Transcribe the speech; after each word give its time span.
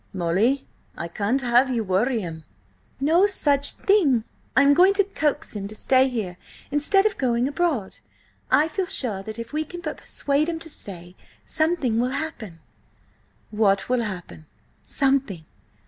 "Molly, 0.13 0.65
I 0.97 1.07
can't 1.07 1.41
have 1.41 1.69
ye 1.69 1.79
worry 1.79 2.21
him—" 2.21 2.43
"No 2.99 3.27
such 3.27 3.73
thing! 3.73 4.23
I 4.57 4.63
am 4.63 4.73
going 4.73 4.95
to 4.95 5.03
coax 5.03 5.51
him 5.55 5.67
to 5.67 5.75
stay 5.75 6.09
here 6.09 6.37
instead 6.71 7.05
of 7.05 7.19
going 7.19 7.47
abroad. 7.47 7.97
I 8.49 8.67
feel 8.67 8.87
sure 8.87 9.21
that 9.21 9.37
if 9.37 9.53
we 9.53 9.63
can 9.63 9.81
but 9.81 9.97
persuade 9.97 10.49
him 10.49 10.57
to 10.57 10.71
stay, 10.71 11.15
something 11.45 11.99
will 11.99 12.09
happen." 12.17 12.61
"What 13.51 13.89
will 13.89 14.01
happen?" 14.01 14.47
"Something!" 14.85 15.45